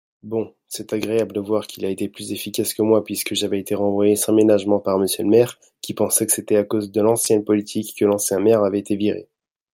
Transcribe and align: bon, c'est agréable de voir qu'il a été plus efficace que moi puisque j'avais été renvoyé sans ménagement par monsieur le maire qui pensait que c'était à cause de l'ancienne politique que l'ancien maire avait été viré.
bon, 0.23 0.55
c'est 0.67 0.93
agréable 0.93 1.35
de 1.35 1.39
voir 1.39 1.67
qu'il 1.67 1.85
a 1.85 1.89
été 1.89 2.09
plus 2.09 2.31
efficace 2.31 2.73
que 2.73 2.81
moi 2.81 3.03
puisque 3.03 3.35
j'avais 3.35 3.59
été 3.59 3.75
renvoyé 3.75 4.15
sans 4.15 4.33
ménagement 4.33 4.79
par 4.79 4.97
monsieur 4.97 5.21
le 5.23 5.29
maire 5.29 5.59
qui 5.79 5.93
pensait 5.93 6.25
que 6.25 6.31
c'était 6.31 6.55
à 6.57 6.63
cause 6.63 6.89
de 6.91 7.01
l'ancienne 7.01 7.43
politique 7.43 7.93
que 7.99 8.05
l'ancien 8.05 8.39
maire 8.39 8.63
avait 8.63 8.79
été 8.79 8.95
viré. 8.95 9.29